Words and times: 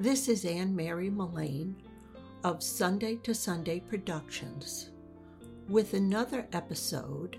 This 0.00 0.28
is 0.30 0.46
Ann 0.46 0.74
Mary 0.74 1.10
Mullane 1.10 1.76
of 2.42 2.62
Sunday 2.62 3.16
to 3.16 3.34
Sunday 3.34 3.80
Productions 3.80 4.88
with 5.68 5.92
another 5.92 6.48
episode 6.54 7.38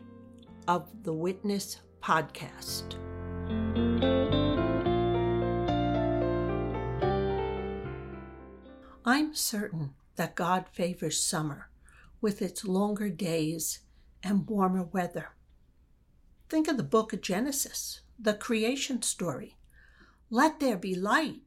of 0.67 0.87
the 1.01 1.11
Witness 1.11 1.77
Podcast. 2.03 2.97
I'm 9.05 9.33
certain 9.33 9.95
that 10.17 10.35
God 10.35 10.65
favors 10.71 11.19
summer 11.19 11.71
with 12.21 12.43
its 12.43 12.63
longer 12.63 13.09
days 13.09 13.79
and 14.21 14.47
warmer 14.47 14.83
weather. 14.83 15.29
Think 16.47 16.67
of 16.67 16.77
the 16.77 16.83
book 16.83 17.11
of 17.11 17.21
Genesis, 17.21 18.01
the 18.19 18.35
creation 18.35 19.01
story. 19.01 19.57
Let 20.29 20.59
there 20.59 20.77
be 20.77 20.93
light 20.93 21.41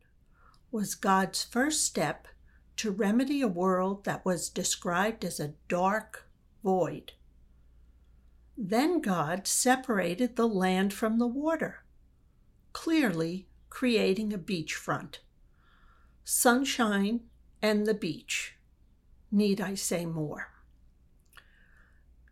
was 0.75 0.97
God's 0.97 1.45
first 1.45 1.85
step 1.85 2.27
to 2.75 2.91
remedy 2.91 3.41
a 3.41 3.47
world 3.47 4.05
that 4.07 4.25
was 4.25 4.49
described 4.49 5.25
as 5.25 5.39
a 5.39 5.55
dark 5.69 6.29
void. 6.65 7.13
Then 8.59 9.01
God 9.01 9.47
separated 9.47 10.35
the 10.35 10.49
land 10.49 10.93
from 10.93 11.21
the 11.21 11.29
water, 11.29 11.85
clearly 12.73 13.47
creating 13.71 14.33
a 14.33 14.39
beachfront. 14.39 15.19
Sunshine 16.25 17.21
and 17.63 17.87
the 17.87 17.95
beach. 17.95 18.57
Need 19.31 19.61
I 19.61 19.77
say 19.77 20.05
more? 20.05 20.49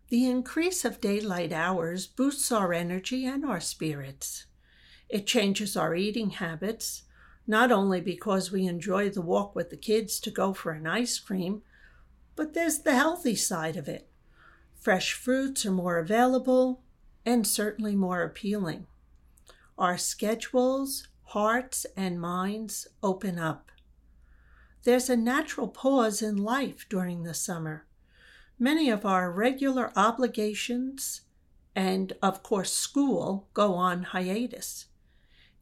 The 0.09 0.27
increase 0.27 0.85
of 0.85 1.01
daylight 1.01 1.53
hours 1.53 2.09
boosts 2.09 2.51
our 2.51 2.73
energy 2.73 3.25
and 3.25 3.45
our 3.45 3.61
spirits. 3.61 4.47
It 5.09 5.29
changes 5.29 5.77
our 5.77 5.95
eating 5.95 6.31
habits, 6.31 7.05
not 7.47 7.73
only 7.73 8.01
because 8.01 8.53
we 8.53 8.67
enjoy 8.67 9.11
the 9.11 9.23
walk 9.23 9.55
with 9.55 9.71
the 9.71 9.77
kids 9.77 10.21
to 10.21 10.31
go 10.31 10.53
for 10.53 10.73
an 10.73 10.87
ice 10.87 11.19
cream, 11.19 11.63
but 12.37 12.55
there's 12.55 12.79
the 12.79 12.95
healthy 12.95 13.35
side 13.35 13.77
of 13.77 13.89
it. 13.89 14.09
Fresh 14.75 15.13
fruits 15.15 15.67
are 15.67 15.73
more 15.73 15.99
available 15.99 16.83
and 17.25 17.47
certainly 17.47 17.95
more 17.95 18.23
appealing. 18.23 18.87
Our 19.79 19.99
schedules, 19.99 21.09
hearts, 21.25 21.87
and 21.97 22.21
minds 22.21 22.89
open 23.03 23.39
up. 23.39 23.71
There's 24.85 25.09
a 25.09 25.17
natural 25.17 25.69
pause 25.69 26.23
in 26.23 26.37
life 26.37 26.87
during 26.89 27.23
the 27.23 27.35
summer. 27.35 27.87
Many 28.59 28.91
of 28.91 29.07
our 29.07 29.31
regular 29.31 29.93
obligations 29.97 31.23
and, 31.75 32.13
of 32.23 32.43
course, 32.43 32.73
school 32.73 33.49
go 33.55 33.75
on 33.75 34.03
hiatus 34.03 34.87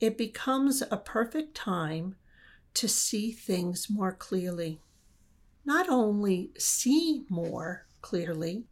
it 0.01 0.17
becomes 0.17 0.83
a 0.91 0.97
perfect 0.97 1.55
time 1.55 2.17
to 2.73 2.89
see 2.89 3.31
things 3.31 3.89
more 3.91 4.13
clearly. 4.13 4.81
Not 5.65 5.89
only 5.89 6.53
see 6.59 7.27
more 7.29 7.87
clearly, 8.01 8.65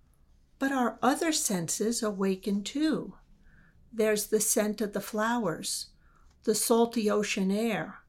but 0.58 0.72
our 0.72 0.98
other 1.02 1.30
senses 1.32 2.02
awaken 2.02 2.64
too. 2.64 3.14
There's 3.92 4.26
the 4.26 4.40
scent 4.40 4.80
of 4.80 4.94
the 4.94 5.00
flowers, 5.00 5.88
the 6.44 6.54
salty 6.54 7.10
ocean 7.10 7.50
air. 7.50 8.00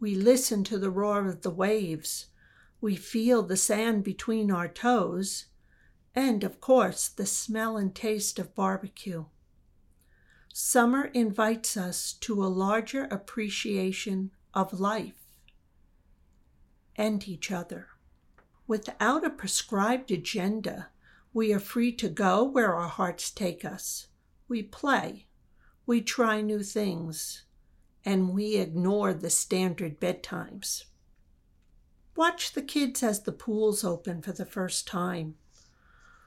We 0.00 0.14
listen 0.14 0.64
to 0.64 0.78
the 0.78 0.90
roar 0.90 1.28
of 1.28 1.42
the 1.42 1.50
waves. 1.50 2.26
We 2.80 2.96
feel 2.96 3.42
the 3.42 3.56
sand 3.56 4.02
between 4.02 4.50
our 4.50 4.68
toes. 4.68 5.46
And, 6.14 6.42
of 6.42 6.60
course, 6.60 7.08
the 7.08 7.26
smell 7.26 7.76
and 7.76 7.94
taste 7.94 8.38
of 8.38 8.54
barbecue. 8.54 9.26
Summer 10.54 11.06
invites 11.14 11.78
us 11.78 12.12
to 12.12 12.44
a 12.44 12.46
larger 12.46 13.04
appreciation 13.04 14.32
of 14.52 14.78
life 14.78 15.26
and 16.94 17.26
each 17.26 17.50
other. 17.50 17.88
Without 18.66 19.24
a 19.24 19.30
prescribed 19.30 20.10
agenda, 20.10 20.90
we 21.32 21.54
are 21.54 21.58
free 21.58 21.90
to 21.92 22.08
go 22.10 22.44
where 22.44 22.74
our 22.74 22.88
hearts 22.88 23.30
take 23.30 23.64
us. 23.64 24.08
We 24.46 24.62
play, 24.62 25.26
we 25.86 26.02
try 26.02 26.42
new 26.42 26.62
things, 26.62 27.44
and 28.04 28.34
we 28.34 28.56
ignore 28.56 29.14
the 29.14 29.30
standard 29.30 29.98
bedtimes. 29.98 30.84
Watch 32.14 32.52
the 32.52 32.62
kids 32.62 33.02
as 33.02 33.22
the 33.22 33.32
pools 33.32 33.84
open 33.84 34.20
for 34.20 34.32
the 34.32 34.44
first 34.44 34.86
time. 34.86 35.36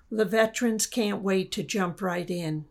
The 0.09 0.25
veterans 0.25 0.87
can't 0.87 1.21
wait 1.21 1.51
to 1.51 1.61
jump 1.61 2.01
right 2.01 2.29
in. 2.29 2.65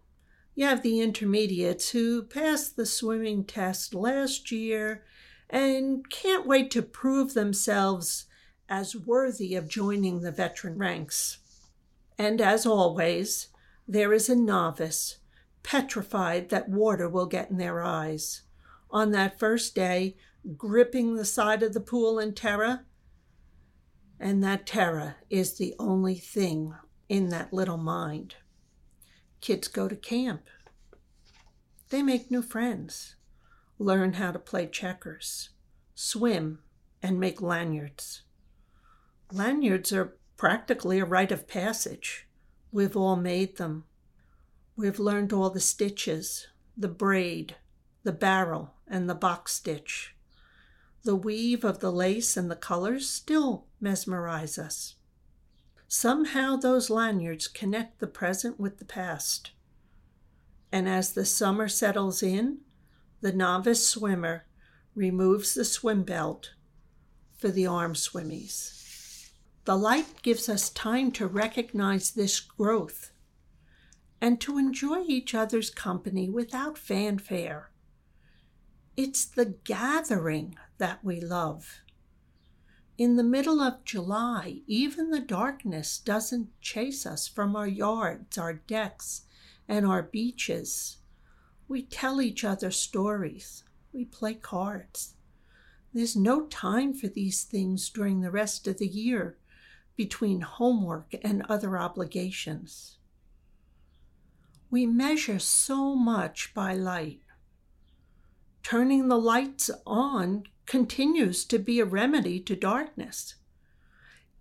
You 0.54 0.66
have 0.66 0.82
the 0.82 1.00
intermediates 1.00 1.90
who 1.90 2.22
passed 2.22 2.76
the 2.76 2.86
swimming 2.86 3.44
test 3.44 3.94
last 3.94 4.52
year 4.52 5.04
and 5.50 6.08
can't 6.08 6.46
wait 6.46 6.70
to 6.72 6.82
prove 6.82 7.34
themselves 7.34 8.26
as 8.68 8.96
worthy 8.96 9.56
of 9.56 9.68
joining 9.68 10.20
the 10.20 10.30
veteran 10.30 10.78
ranks. 10.78 11.38
And 12.16 12.40
as 12.40 12.64
always, 12.64 13.48
there 13.88 14.12
is 14.12 14.28
a 14.28 14.36
novice 14.36 15.18
petrified 15.62 16.50
that 16.50 16.68
water 16.68 17.08
will 17.08 17.26
get 17.26 17.50
in 17.50 17.56
their 17.56 17.82
eyes. 17.82 18.42
On 18.90 19.10
that 19.10 19.38
first 19.38 19.74
day, 19.74 20.16
gripping 20.56 21.16
the 21.16 21.24
side 21.24 21.62
of 21.62 21.74
the 21.74 21.80
pool 21.80 22.18
in 22.18 22.34
terror, 22.34 22.84
and 24.20 24.42
that 24.44 24.66
terror 24.66 25.16
is 25.28 25.58
the 25.58 25.74
only 25.78 26.14
thing 26.14 26.74
in 27.08 27.30
that 27.30 27.52
little 27.52 27.76
mind. 27.76 28.36
Kids 29.44 29.68
go 29.68 29.88
to 29.88 29.94
camp. 29.94 30.46
They 31.90 32.02
make 32.02 32.30
new 32.30 32.40
friends, 32.40 33.16
learn 33.78 34.14
how 34.14 34.32
to 34.32 34.38
play 34.38 34.66
checkers, 34.66 35.50
swim, 35.94 36.60
and 37.02 37.20
make 37.20 37.42
lanyards. 37.42 38.22
Lanyards 39.30 39.92
are 39.92 40.16
practically 40.38 40.98
a 40.98 41.04
rite 41.04 41.30
of 41.30 41.46
passage. 41.46 42.26
We've 42.72 42.96
all 42.96 43.16
made 43.16 43.58
them. 43.58 43.84
We've 44.76 44.98
learned 44.98 45.30
all 45.34 45.50
the 45.50 45.60
stitches, 45.60 46.46
the 46.74 46.88
braid, 46.88 47.56
the 48.02 48.12
barrel, 48.12 48.72
and 48.88 49.10
the 49.10 49.14
box 49.14 49.52
stitch. 49.52 50.16
The 51.02 51.16
weave 51.16 51.64
of 51.64 51.80
the 51.80 51.92
lace 51.92 52.38
and 52.38 52.50
the 52.50 52.56
colors 52.56 53.10
still 53.10 53.66
mesmerize 53.78 54.56
us. 54.56 54.94
Somehow 55.96 56.56
those 56.56 56.90
lanyards 56.90 57.46
connect 57.46 58.00
the 58.00 58.08
present 58.08 58.58
with 58.58 58.78
the 58.78 58.84
past. 58.84 59.52
And 60.72 60.88
as 60.88 61.12
the 61.12 61.24
summer 61.24 61.68
settles 61.68 62.20
in, 62.20 62.62
the 63.20 63.32
novice 63.32 63.86
swimmer 63.86 64.44
removes 64.96 65.54
the 65.54 65.64
swim 65.64 66.02
belt 66.02 66.50
for 67.38 67.48
the 67.48 67.68
arm 67.68 67.94
swimmies. 67.94 69.30
The 69.66 69.76
light 69.76 70.20
gives 70.22 70.48
us 70.48 70.68
time 70.68 71.12
to 71.12 71.28
recognize 71.28 72.10
this 72.10 72.40
growth 72.40 73.12
and 74.20 74.40
to 74.40 74.58
enjoy 74.58 75.04
each 75.06 75.32
other's 75.32 75.70
company 75.70 76.28
without 76.28 76.76
fanfare. 76.76 77.70
It's 78.96 79.24
the 79.24 79.54
gathering 79.62 80.56
that 80.78 81.04
we 81.04 81.20
love. 81.20 81.83
In 82.96 83.16
the 83.16 83.24
middle 83.24 83.60
of 83.60 83.84
July, 83.84 84.60
even 84.68 85.10
the 85.10 85.20
darkness 85.20 85.98
doesn't 85.98 86.60
chase 86.60 87.04
us 87.04 87.26
from 87.26 87.56
our 87.56 87.66
yards, 87.66 88.38
our 88.38 88.54
decks, 88.54 89.22
and 89.66 89.84
our 89.84 90.02
beaches. 90.02 90.98
We 91.66 91.82
tell 91.82 92.22
each 92.22 92.44
other 92.44 92.70
stories. 92.70 93.64
We 93.92 94.04
play 94.04 94.34
cards. 94.34 95.14
There's 95.92 96.14
no 96.14 96.46
time 96.46 96.94
for 96.94 97.08
these 97.08 97.42
things 97.42 97.88
during 97.90 98.20
the 98.20 98.30
rest 98.30 98.68
of 98.68 98.78
the 98.78 98.86
year 98.86 99.38
between 99.96 100.42
homework 100.42 101.14
and 101.22 101.42
other 101.48 101.76
obligations. 101.76 102.98
We 104.70 104.86
measure 104.86 105.40
so 105.40 105.96
much 105.96 106.54
by 106.54 106.74
light. 106.74 107.22
Turning 108.64 109.08
the 109.08 109.18
lights 109.18 109.70
on 109.86 110.44
continues 110.64 111.44
to 111.44 111.58
be 111.58 111.80
a 111.80 111.84
remedy 111.84 112.40
to 112.40 112.56
darkness. 112.56 113.34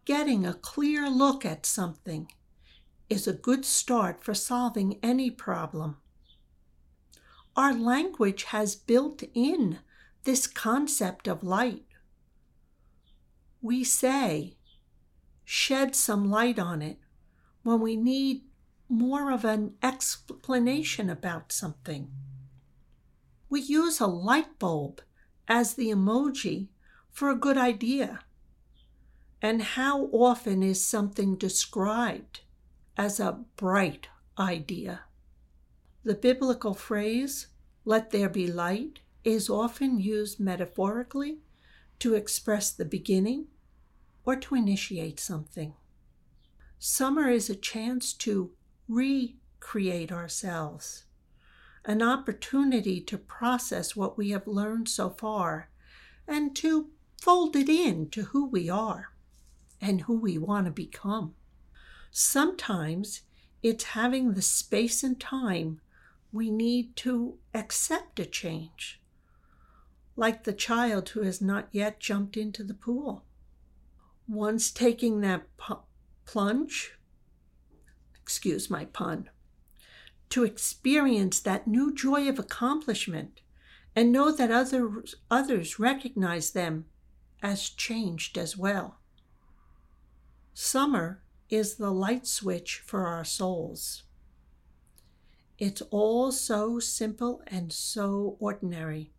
Getting 0.06 0.46
a 0.46 0.54
clear 0.54 1.10
look 1.10 1.46
at 1.46 1.66
something 1.66 2.32
is 3.10 3.28
a 3.28 3.34
good 3.34 3.66
start 3.66 4.24
for 4.24 4.34
solving 4.34 4.98
any 5.04 5.30
problem. 5.30 5.98
Our 7.58 7.74
language 7.74 8.46
has 8.46 8.78
built 8.78 9.24
in 9.34 9.80
this 10.24 10.48
concept 10.48 11.28
of 11.28 11.44
light. 11.44 11.84
We 13.62 13.84
say, 13.84 14.56
shed 15.44 15.96
some 15.96 16.32
light 16.32 16.58
on 16.58 16.82
it 16.82 16.98
when 17.64 17.82
we 17.82 17.98
need 17.98 18.44
more 18.88 19.32
of 19.32 19.44
an 19.44 19.74
explanation 19.84 21.10
about 21.10 21.52
something. 21.52 22.10
We 23.54 23.62
use 23.62 24.00
a 24.00 24.08
light 24.08 24.58
bulb 24.58 25.00
as 25.48 25.76
the 25.76 25.92
emoji 25.92 26.70
for 27.12 27.30
a 27.30 27.36
good 27.36 27.56
idea? 27.56 28.22
And 29.44 29.62
how 29.62 30.06
often 30.06 30.64
is 30.64 30.84
something 30.84 31.36
described 31.36 32.40
as 32.98 33.20
a 33.20 33.44
bright 33.56 34.08
idea? 34.40 35.02
The 36.04 36.16
biblical 36.16 36.74
phrase, 36.74 37.46
let 37.86 38.10
there 38.10 38.28
be 38.28 38.52
light, 38.52 39.02
is 39.24 39.52
often 39.52 40.00
used 40.00 40.40
metaphorically 40.40 41.38
to 42.00 42.16
express 42.16 42.72
the 42.72 42.86
beginning, 42.86 43.50
or 44.26 44.36
to 44.36 44.56
initiate 44.56 45.20
something. 45.20 45.76
Summer 46.80 47.30
is 47.30 47.52
a 47.52 47.56
chance 47.56 48.14
to 48.14 48.50
recreate 48.88 50.12
ourselves, 50.12 51.06
an 51.86 52.02
opportunity 52.02 53.02
to 53.02 53.18
process 53.18 53.96
what 53.96 54.18
we 54.18 54.30
have 54.32 54.48
learned 54.48 54.88
so 54.88 55.10
far 55.10 55.70
and 56.28 56.56
to 56.56 56.90
fold 57.22 57.56
it 57.56 57.70
in 57.70 58.10
to 58.10 58.24
who 58.24 58.46
we 58.46 58.70
are 58.70 59.10
and 59.82 60.02
who 60.02 60.18
we 60.18 60.38
want 60.38 60.66
to 60.66 60.72
become. 60.72 61.34
Sometimes 62.12 63.22
it's 63.62 63.84
having 63.86 64.34
the 64.34 64.42
space 64.42 65.04
and 65.04 65.20
time 65.20 65.82
we 66.32 66.50
need 66.50 66.96
to 66.96 67.38
accept 67.54 68.20
a 68.20 68.26
change, 68.26 69.02
like 70.16 70.44
the 70.44 70.54
child 70.54 71.10
who 71.10 71.22
has 71.22 71.42
not 71.42 71.68
yet 71.72 72.00
jumped 72.00 72.38
into 72.38 72.64
the 72.64 72.74
pool. 72.74 73.24
Once 74.28 74.72
taking 74.72 75.22
that 75.22 75.44
pu- 75.58 75.84
plunge, 76.26 76.94
excuse 78.22 78.70
my 78.70 78.86
pun, 78.86 79.30
to 80.34 80.44
experience 80.44 81.40
that 81.40 81.68
new 81.68 81.94
joy 81.94 82.28
of 82.28 82.40
accomplishment 82.40 83.42
and 83.96 84.12
know 84.12 84.32
that 84.32 84.50
others, 84.50 85.14
others 85.30 85.78
recognize 85.78 86.50
them 86.54 86.86
as 87.44 87.70
changed 87.70 88.36
as 88.36 88.58
well. 88.58 88.98
Summer 90.56 91.22
is 91.52 91.76
the 91.76 91.92
light 91.92 92.26
switch 92.26 92.82
for 92.84 93.06
our 93.06 93.24
souls. 93.24 94.06
It's 95.60 95.84
all 95.92 96.32
so 96.32 96.80
simple 96.80 97.44
and 97.46 97.72
so 97.72 98.36
ordinary. 98.40 99.12